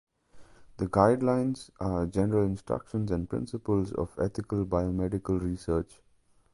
[0.77, 6.01] The Guidelines are general instructions and principles of ethical biomedical research.